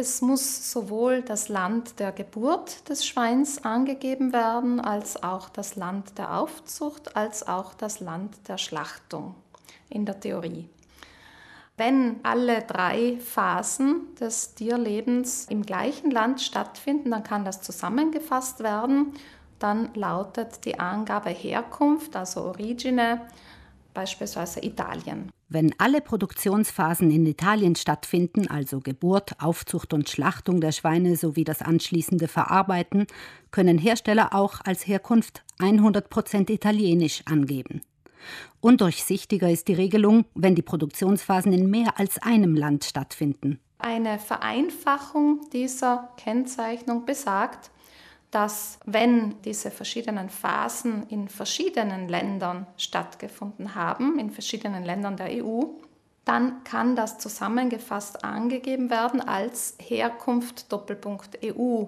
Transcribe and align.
Es 0.00 0.22
muss 0.22 0.70
sowohl 0.70 1.22
das 1.22 1.48
Land 1.48 1.98
der 1.98 2.12
Geburt 2.12 2.88
des 2.88 3.04
Schweins 3.04 3.64
angegeben 3.64 4.32
werden, 4.32 4.78
als 4.78 5.20
auch 5.24 5.48
das 5.48 5.74
Land 5.74 6.18
der 6.18 6.38
Aufzucht, 6.38 7.16
als 7.16 7.48
auch 7.48 7.74
das 7.74 7.98
Land 7.98 8.36
der 8.46 8.58
Schlachtung 8.58 9.34
in 9.90 10.06
der 10.06 10.20
Theorie. 10.20 10.68
Wenn 11.76 12.20
alle 12.22 12.62
drei 12.62 13.18
Phasen 13.18 14.14
des 14.20 14.54
Tierlebens 14.54 15.46
im 15.46 15.62
gleichen 15.62 16.12
Land 16.12 16.42
stattfinden, 16.42 17.10
dann 17.10 17.24
kann 17.24 17.44
das 17.44 17.62
zusammengefasst 17.62 18.60
werden. 18.60 19.14
Dann 19.58 19.92
lautet 19.94 20.64
die 20.64 20.78
Angabe 20.78 21.30
Herkunft, 21.30 22.14
also 22.14 22.42
Origine, 22.42 23.22
beispielsweise 23.94 24.64
Italien. 24.64 25.32
Wenn 25.50 25.74
alle 25.78 26.02
Produktionsphasen 26.02 27.10
in 27.10 27.24
Italien 27.24 27.74
stattfinden, 27.74 28.48
also 28.48 28.80
Geburt, 28.80 29.40
Aufzucht 29.40 29.94
und 29.94 30.10
Schlachtung 30.10 30.60
der 30.60 30.72
Schweine 30.72 31.16
sowie 31.16 31.44
das 31.44 31.62
anschließende 31.62 32.28
Verarbeiten, 32.28 33.06
können 33.50 33.78
Hersteller 33.78 34.34
auch 34.34 34.60
als 34.66 34.86
Herkunft 34.86 35.44
100% 35.58 36.50
italienisch 36.50 37.22
angeben. 37.24 37.80
Undurchsichtiger 38.60 39.50
ist 39.50 39.68
die 39.68 39.74
Regelung, 39.74 40.26
wenn 40.34 40.54
die 40.54 40.60
Produktionsphasen 40.60 41.54
in 41.54 41.70
mehr 41.70 41.98
als 41.98 42.20
einem 42.20 42.54
Land 42.54 42.84
stattfinden. 42.84 43.58
Eine 43.78 44.18
Vereinfachung 44.18 45.48
dieser 45.54 46.10
Kennzeichnung 46.18 47.06
besagt, 47.06 47.70
dass 48.30 48.78
wenn 48.84 49.40
diese 49.42 49.70
verschiedenen 49.70 50.28
Phasen 50.28 51.06
in 51.08 51.28
verschiedenen 51.28 52.08
Ländern 52.08 52.66
stattgefunden 52.76 53.74
haben, 53.74 54.18
in 54.18 54.30
verschiedenen 54.30 54.84
Ländern 54.84 55.16
der 55.16 55.44
EU, 55.44 55.62
dann 56.24 56.62
kann 56.62 56.94
das 56.94 57.18
zusammengefasst 57.18 58.22
angegeben 58.22 58.90
werden 58.90 59.22
als 59.22 59.76
Herkunft 59.80 60.70
Doppelpunkt 60.70 61.38
EU. 61.42 61.84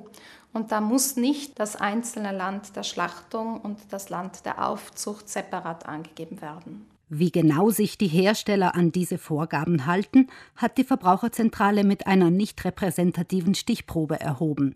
Und 0.53 0.73
da 0.73 0.81
muss 0.81 1.17
nicht 1.17 1.61
das 1.61 1.77
einzelne 1.77 2.33
Land 2.33 2.75
der 2.75 2.83
Schlachtung 2.83 3.61
und 3.61 3.79
das 3.91 4.09
Land 4.09 4.47
der 4.47 4.67
Aufzucht 4.67 5.29
separat 5.29 5.87
angegeben 5.87 6.41
werden. 6.41 6.87
Wie 7.11 7.31
genau 7.31 7.71
sich 7.71 7.99
die 7.99 8.07
Hersteller 8.07 8.75
an 8.75 8.93
diese 8.93 9.19
Vorgaben 9.19 9.85
halten, 9.85 10.29
hat 10.57 10.79
die 10.79 10.85
Verbraucherzentrale 10.85 11.85
mit 11.85 12.07
einer 12.07 12.31
nicht 12.31 12.65
repräsentativen 12.65 13.55
Stichprobe 13.55 14.21
erhoben. 14.21 14.75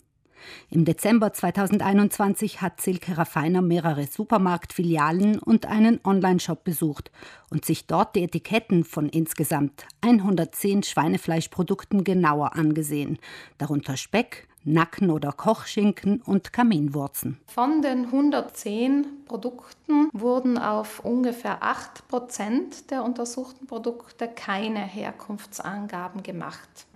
Im 0.70 0.84
Dezember 0.84 1.32
2021 1.32 2.60
hat 2.60 2.80
Silke 2.80 3.16
Raffiner 3.16 3.62
mehrere 3.62 4.06
Supermarktfilialen 4.06 5.38
und 5.38 5.66
einen 5.66 6.00
Onlineshop 6.04 6.64
besucht 6.64 7.10
und 7.50 7.64
sich 7.64 7.86
dort 7.86 8.16
die 8.16 8.24
Etiketten 8.24 8.84
von 8.84 9.08
insgesamt 9.08 9.86
110 10.00 10.82
Schweinefleischprodukten 10.82 12.04
genauer 12.04 12.56
angesehen, 12.56 13.18
darunter 13.58 13.96
Speck, 13.96 14.48
Nacken- 14.64 15.10
oder 15.10 15.32
Kochschinken 15.32 16.22
und 16.22 16.52
Kaminwurzen. 16.52 17.38
Von 17.46 17.82
den 17.82 18.06
110 18.06 19.06
Produkten 19.26 20.08
wurden 20.12 20.56
auf 20.56 21.00
ungefähr 21.00 21.62
8 21.62 22.08
Prozent 22.08 22.90
der 22.90 23.04
untersuchten 23.04 23.66
Produkte 23.66 24.26
keine 24.26 24.80
Herkunftsangaben 24.80 26.22
gemacht. 26.22 26.86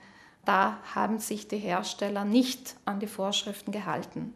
Da 0.48 0.78
haben 0.94 1.18
sich 1.18 1.46
die 1.46 1.58
Hersteller 1.58 2.24
nicht 2.24 2.76
an 2.86 3.00
die 3.00 3.06
Vorschriften 3.06 3.70
gehalten. 3.70 4.32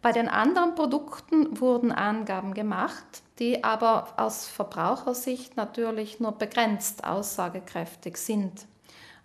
Bei 0.00 0.12
den 0.12 0.28
anderen 0.28 0.74
Produkten 0.74 1.60
wurden 1.60 1.92
Angaben 1.92 2.54
gemacht, 2.54 3.04
die 3.38 3.62
aber 3.62 4.14
aus 4.16 4.48
Verbrauchersicht 4.48 5.58
natürlich 5.58 6.20
nur 6.20 6.32
begrenzt 6.32 7.04
aussagekräftig 7.04 8.16
sind. 8.16 8.66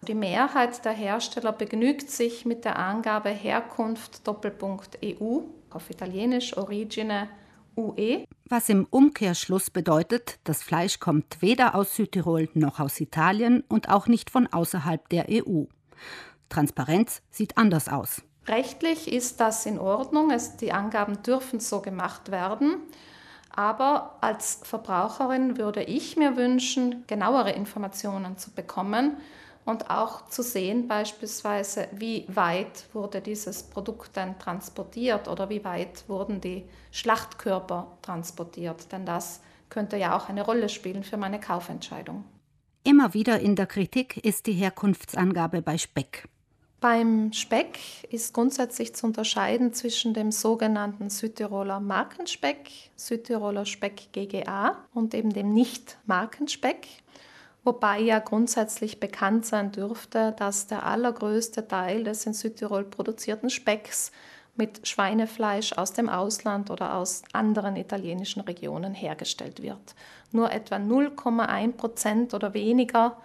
Die 0.01 0.15
Mehrheit 0.15 0.83
der 0.83 0.91
Hersteller 0.91 1.53
begnügt 1.53 2.11
sich 2.11 2.45
mit 2.45 2.65
der 2.65 2.77
Angabe 2.77 3.29
Herkunft 3.29 4.27
Doppelpunkt 4.27 4.99
EU 5.01 5.43
auf 5.69 5.89
Italienisch 5.89 6.57
Origine 6.57 7.29
UE. 7.77 8.25
Was 8.49 8.67
im 8.67 8.85
Umkehrschluss 8.89 9.69
bedeutet, 9.69 10.39
das 10.43 10.61
Fleisch 10.61 10.99
kommt 10.99 11.41
weder 11.41 11.75
aus 11.75 11.95
Südtirol 11.95 12.49
noch 12.53 12.81
aus 12.81 12.99
Italien 12.99 13.63
und 13.69 13.87
auch 13.87 14.07
nicht 14.07 14.29
von 14.29 14.47
außerhalb 14.47 15.07
der 15.07 15.27
EU. 15.29 15.63
Transparenz 16.49 17.21
sieht 17.29 17.57
anders 17.57 17.87
aus. 17.87 18.21
Rechtlich 18.47 19.11
ist 19.11 19.39
das 19.39 19.65
in 19.65 19.77
Ordnung. 19.77 20.31
Es, 20.31 20.57
die 20.57 20.71
Angaben 20.71 21.21
dürfen 21.21 21.59
so 21.59 21.81
gemacht 21.81 22.31
werden. 22.31 22.77
Aber 23.51 24.17
als 24.21 24.61
Verbraucherin 24.63 25.57
würde 25.57 25.83
ich 25.83 26.17
mir 26.17 26.35
wünschen, 26.35 27.03
genauere 27.07 27.51
Informationen 27.51 28.37
zu 28.37 28.51
bekommen 28.51 29.17
und 29.65 29.89
auch 29.89 30.25
zu 30.27 30.41
sehen 30.41 30.87
beispielsweise, 30.87 31.87
wie 31.91 32.25
weit 32.27 32.85
wurde 32.93 33.21
dieses 33.21 33.63
Produkt 33.63 34.15
denn 34.15 34.39
transportiert 34.39 35.27
oder 35.27 35.49
wie 35.49 35.63
weit 35.63 36.05
wurden 36.07 36.41
die 36.41 36.65
Schlachtkörper 36.91 37.97
transportiert. 38.01 38.91
Denn 38.91 39.05
das 39.05 39.41
könnte 39.69 39.97
ja 39.97 40.17
auch 40.17 40.29
eine 40.29 40.43
Rolle 40.43 40.69
spielen 40.69 41.03
für 41.03 41.17
meine 41.17 41.39
Kaufentscheidung. 41.39 42.23
Immer 42.83 43.13
wieder 43.13 43.39
in 43.39 43.55
der 43.55 43.65
Kritik 43.65 44.17
ist 44.17 44.47
die 44.47 44.53
Herkunftsangabe 44.53 45.61
bei 45.61 45.77
Speck. 45.77 46.27
Beim 46.79 47.33
Speck 47.33 47.77
ist 48.09 48.33
grundsätzlich 48.33 48.95
zu 48.95 49.05
unterscheiden 49.05 49.73
zwischen 49.73 50.13
dem 50.13 50.31
sogenannten 50.31 51.09
Südtiroler 51.09 51.81
Markenspeck, 51.81 52.69
Südtiroler 52.95 53.65
Speck 53.65 54.13
GGA 54.13 54.77
und 54.93 55.13
eben 55.13 55.33
dem 55.33 55.53
Nicht-Markenspeck. 55.53 56.87
Wobei 57.65 57.99
ja 57.99 58.19
grundsätzlich 58.19 59.01
bekannt 59.01 59.45
sein 59.45 59.73
dürfte, 59.73 60.33
dass 60.37 60.67
der 60.67 60.85
allergrößte 60.85 61.67
Teil 61.67 62.05
des 62.05 62.25
in 62.25 62.33
Südtirol 62.33 62.85
produzierten 62.85 63.49
Specks 63.49 64.13
mit 64.59 64.87
Schweinefleisch 64.87 65.73
aus 65.73 65.93
dem 65.93 66.09
Ausland 66.09 66.69
oder 66.69 66.93
aus 66.93 67.23
anderen 67.33 67.75
italienischen 67.77 68.41
Regionen 68.41 68.93
hergestellt 68.93 69.63
wird. 69.63 69.95
Nur 70.31 70.51
etwa 70.51 70.75
0,1 70.75 71.71
Prozent 71.71 72.33
oder 72.35 72.53
weniger 72.53 73.17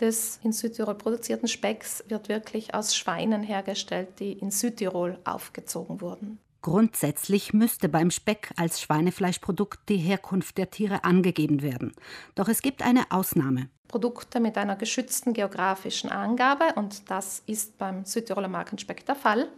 des 0.00 0.40
in 0.42 0.52
Südtirol 0.52 0.94
produzierten 0.94 1.48
Specks 1.48 2.04
wird 2.08 2.28
wirklich 2.28 2.74
aus 2.74 2.96
Schweinen 2.96 3.42
hergestellt, 3.42 4.20
die 4.20 4.32
in 4.32 4.50
Südtirol 4.50 5.18
aufgezogen 5.24 6.00
wurden. 6.00 6.38
Grundsätzlich 6.62 7.52
müsste 7.52 7.88
beim 7.88 8.10
Speck 8.10 8.50
als 8.56 8.80
Schweinefleischprodukt 8.80 9.88
die 9.88 9.98
Herkunft 9.98 10.58
der 10.58 10.70
Tiere 10.70 11.04
angegeben 11.04 11.62
werden. 11.62 11.92
Doch 12.34 12.48
es 12.48 12.62
gibt 12.62 12.82
eine 12.82 13.10
Ausnahme. 13.10 13.68
Produkte 13.88 14.40
mit 14.40 14.58
einer 14.58 14.76
geschützten 14.76 15.32
geografischen 15.32 16.10
Angabe, 16.10 16.74
und 16.74 17.08
das 17.10 17.42
ist 17.46 17.78
beim 17.78 18.04
Südtiroler 18.04 18.48
Markenspeck 18.48 19.06
der 19.06 19.14
Fall, 19.14 19.48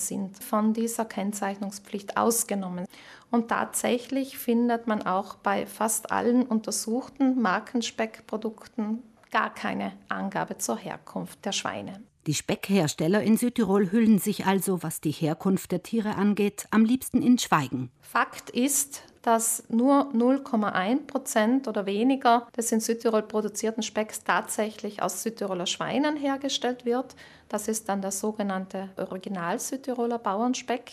sind 0.00 0.42
von 0.42 0.72
dieser 0.72 1.04
Kennzeichnungspflicht 1.04 2.16
ausgenommen. 2.16 2.86
Und 3.30 3.48
tatsächlich 3.48 4.38
findet 4.38 4.86
man 4.86 5.02
auch 5.02 5.36
bei 5.36 5.66
fast 5.66 6.10
allen 6.10 6.42
untersuchten 6.42 7.40
Markenspeckprodukten 7.40 9.02
gar 9.30 9.54
keine 9.54 9.92
Angabe 10.08 10.58
zur 10.58 10.76
Herkunft 10.76 11.44
der 11.44 11.52
Schweine. 11.52 12.02
Die 12.26 12.34
Speckhersteller 12.34 13.22
in 13.22 13.36
Südtirol 13.36 13.90
hüllen 13.90 14.18
sich 14.18 14.44
also, 14.44 14.82
was 14.82 15.00
die 15.00 15.10
Herkunft 15.10 15.72
der 15.72 15.82
Tiere 15.82 16.16
angeht, 16.16 16.66
am 16.70 16.84
liebsten 16.84 17.22
in 17.22 17.38
Schweigen. 17.38 17.90
Fakt 18.02 18.50
ist, 18.50 19.04
dass 19.22 19.62
nur 19.68 20.10
0,1 20.14 21.06
Prozent 21.06 21.68
oder 21.68 21.86
weniger 21.86 22.46
des 22.56 22.72
in 22.72 22.80
Südtirol 22.80 23.22
produzierten 23.22 23.82
Specks 23.82 24.24
tatsächlich 24.24 25.02
aus 25.02 25.22
Südtiroler 25.22 25.66
Schweinen 25.66 26.16
hergestellt 26.16 26.84
wird. 26.84 27.14
Das 27.48 27.68
ist 27.68 27.88
dann 27.88 28.00
der 28.00 28.12
sogenannte 28.12 28.88
Original 28.96 29.58
Südtiroler 29.58 30.18
Bauernspeck. 30.18 30.90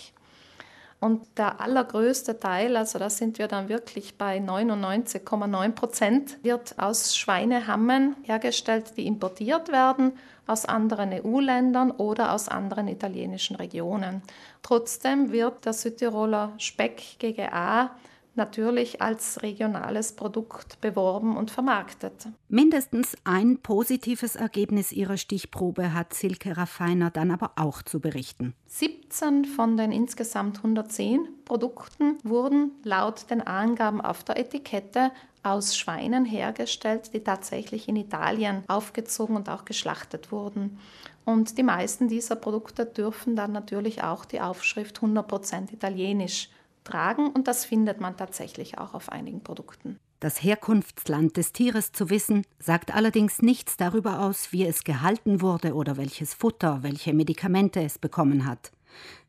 Und 1.00 1.28
der 1.38 1.62
allergrößte 1.62 2.40
Teil, 2.40 2.76
also 2.76 2.98
da 2.98 3.10
sind 3.12 3.38
wir 3.38 3.48
dann 3.48 3.70
wirklich 3.70 4.18
bei 4.18 4.40
99,9 4.40 5.72
Prozent, 5.74 6.44
wird 6.44 6.80
aus 6.80 7.16
Schweinehammen 7.16 8.16
hergestellt, 8.24 8.98
die 8.98 9.06
importiert 9.06 9.72
werden 9.72 10.14
aus 10.48 10.66
anderen 10.66 11.14
EU-Ländern 11.14 11.92
oder 11.92 12.34
aus 12.34 12.48
anderen 12.48 12.88
italienischen 12.88 13.58
Regionen. 13.58 14.24
Trotzdem 14.64 15.32
wird 15.32 15.66
der 15.66 15.74
Südtiroler 15.74 16.54
Speck 16.58 17.20
GGA 17.20 17.92
natürlich 18.38 19.02
als 19.02 19.42
regionales 19.42 20.14
Produkt 20.14 20.80
beworben 20.82 21.36
und 21.36 21.52
vermarktet. 21.52 22.28
Mindestens 22.48 23.18
ein 23.24 23.58
positives 23.58 24.36
Ergebnis 24.36 24.92
ihrer 24.92 25.18
Stichprobe 25.18 25.94
hat 25.94 26.14
Silke 26.14 26.56
Raffiner 26.56 27.10
dann 27.10 27.32
aber 27.32 27.52
auch 27.56 27.82
zu 27.82 28.00
berichten. 28.00 28.54
17 28.68 29.46
von 29.46 29.78
den 29.78 29.92
insgesamt 29.92 30.58
110 30.58 31.28
Produkten 31.46 32.18
wurden 32.24 32.72
laut 32.84 33.30
den 33.30 33.42
Angaben 33.42 34.02
auf 34.02 34.24
der 34.24 34.38
Etikette 34.38 35.12
aus 35.44 35.78
Schweinen 35.78 36.26
hergestellt, 36.26 37.14
die 37.14 37.24
tatsächlich 37.24 37.88
in 37.88 37.96
Italien 37.96 38.64
aufgezogen 38.68 39.36
und 39.36 39.50
auch 39.50 39.66
geschlachtet 39.66 40.32
wurden. 40.32 40.78
Und 41.26 41.58
die 41.58 41.64
meisten 41.64 42.08
dieser 42.08 42.36
Produkte 42.36 42.86
dürfen 42.86 43.36
dann 43.36 43.52
natürlich 43.52 44.04
auch 44.04 44.26
die 44.26 44.40
Aufschrift 44.40 45.00
100% 45.00 45.74
italienisch 45.74 46.50
tragen 46.88 47.28
und 47.30 47.48
das 47.48 47.66
findet 47.66 48.00
man 48.02 48.18
tatsächlich 48.18 48.78
auch 48.78 48.94
auf 48.94 49.12
einigen 49.12 49.44
Produkten. 49.44 50.00
Das 50.20 50.42
Herkunftsland 50.42 51.38
des 51.38 51.54
Tieres 51.54 51.92
zu 51.92 52.10
wissen, 52.10 52.44
sagt 52.58 52.96
allerdings 52.96 53.42
nichts 53.44 53.78
darüber 53.78 54.22
aus, 54.22 54.52
wie 54.52 54.66
es 54.66 54.84
gehalten 54.84 55.42
wurde 55.42 55.76
oder 55.76 55.98
welches 55.98 56.34
Futter, 56.34 56.82
welche 56.82 57.14
Medikamente 57.14 57.82
es 57.82 58.00
bekommen 58.00 58.46
hat. 58.46 58.72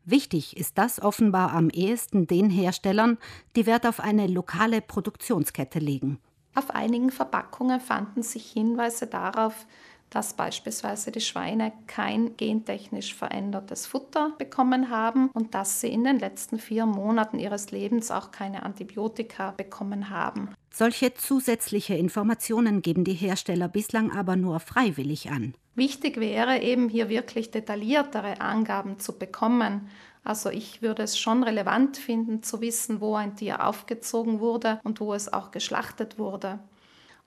Wichtig 0.03 0.57
ist 0.57 0.79
das 0.79 0.99
offenbar 0.99 1.53
am 1.53 1.69
ehesten 1.69 2.25
den 2.25 2.49
Herstellern, 2.49 3.19
die 3.55 3.67
Wert 3.67 3.85
auf 3.85 3.99
eine 3.99 4.25
lokale 4.25 4.81
Produktionskette 4.81 5.77
legen. 5.77 6.17
Auf 6.55 6.71
einigen 6.71 7.11
Verpackungen 7.11 7.79
fanden 7.79 8.23
sich 8.23 8.51
Hinweise 8.51 9.05
darauf, 9.05 9.67
dass 10.09 10.33
beispielsweise 10.33 11.11
die 11.11 11.21
Schweine 11.21 11.71
kein 11.87 12.35
gentechnisch 12.35 13.13
verändertes 13.13 13.85
Futter 13.85 14.33
bekommen 14.37 14.89
haben 14.89 15.29
und 15.33 15.53
dass 15.53 15.81
sie 15.81 15.89
in 15.89 16.03
den 16.03 16.19
letzten 16.19 16.59
vier 16.59 16.85
Monaten 16.85 17.39
ihres 17.39 17.71
Lebens 17.71 18.11
auch 18.11 18.31
keine 18.31 18.63
Antibiotika 18.63 19.51
bekommen 19.51 20.09
haben. 20.09 20.49
Solche 20.71 21.13
zusätzliche 21.13 21.95
Informationen 21.95 22.81
geben 22.81 23.03
die 23.03 23.13
Hersteller 23.13 23.67
bislang 23.67 24.11
aber 24.11 24.35
nur 24.35 24.59
freiwillig 24.59 25.29
an. 25.29 25.53
Wichtig 25.75 26.19
wäre 26.19 26.59
eben 26.59 26.89
hier 26.89 27.09
wirklich 27.09 27.51
detailliertere 27.51 28.41
Angaben 28.41 28.99
zu 28.99 29.17
bekommen. 29.17 29.89
Also 30.23 30.49
ich 30.49 30.81
würde 30.81 31.03
es 31.03 31.17
schon 31.17 31.43
relevant 31.43 31.97
finden 31.97 32.43
zu 32.43 32.61
wissen, 32.61 33.01
wo 33.01 33.15
ein 33.15 33.35
Tier 33.35 33.65
aufgezogen 33.65 34.39
wurde 34.41 34.79
und 34.83 34.99
wo 34.99 35.13
es 35.13 35.31
auch 35.31 35.51
geschlachtet 35.51 36.19
wurde. 36.19 36.59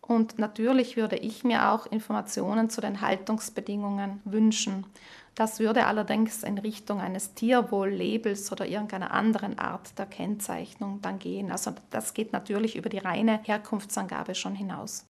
Und 0.03 0.39
natürlich 0.39 0.97
würde 0.97 1.17
ich 1.17 1.45
mir 1.45 1.71
auch 1.71 1.87
Informationen 1.87 2.69
zu 2.69 2.81
den 2.81 3.01
Haltungsbedingungen 3.01 4.21
wünschen. 4.25 4.85
Das 5.35 5.61
würde 5.61 5.87
allerdings 5.87 6.43
in 6.43 6.59
Richtung 6.59 7.01
eines 7.01 7.33
Tierwohl-Labels 7.35 8.53
oder 8.53 8.67
irgendeiner 8.67 9.13
anderen 9.13 9.59
Art 9.59 9.99
der 9.99 10.05
Kennzeichnung 10.05 11.01
dann 11.01 11.19
gehen. 11.19 11.51
Also 11.51 11.73
das 11.89 12.13
geht 12.13 12.35
natürlich 12.35 12.77
über 12.77 12.91
die 12.91 12.99
reine 12.99 13.41
Herkunftsangabe 13.45 14.35
schon 14.35 14.55
hinaus. 14.55 15.01